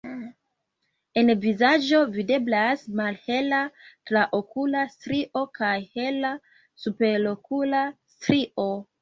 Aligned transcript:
En 1.21 1.27
vizaĝo 1.41 1.99
videblas 2.15 2.85
malhela 3.01 3.59
traokula 4.13 4.81
strio 4.95 5.45
kaj 5.59 5.71
hela 5.99 6.33
superokula 6.87 7.85
strio. 8.17 8.69